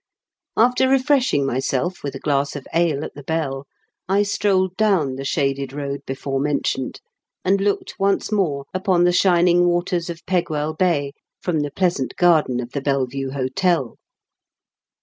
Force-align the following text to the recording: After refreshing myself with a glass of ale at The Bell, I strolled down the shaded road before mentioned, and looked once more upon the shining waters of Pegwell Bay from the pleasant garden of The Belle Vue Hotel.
After 0.57 0.89
refreshing 0.89 1.45
myself 1.45 2.01
with 2.01 2.15
a 2.15 2.19
glass 2.19 2.55
of 2.55 2.67
ale 2.73 3.05
at 3.05 3.13
The 3.13 3.21
Bell, 3.21 3.67
I 4.09 4.23
strolled 4.23 4.75
down 4.75 5.13
the 5.15 5.23
shaded 5.23 5.73
road 5.73 6.01
before 6.07 6.39
mentioned, 6.39 6.99
and 7.45 7.61
looked 7.61 7.99
once 7.99 8.31
more 8.31 8.65
upon 8.73 9.03
the 9.03 9.13
shining 9.13 9.67
waters 9.67 10.09
of 10.09 10.25
Pegwell 10.25 10.73
Bay 10.73 11.13
from 11.39 11.59
the 11.59 11.69
pleasant 11.69 12.15
garden 12.15 12.59
of 12.59 12.71
The 12.71 12.81
Belle 12.81 13.05
Vue 13.05 13.29
Hotel. 13.29 13.95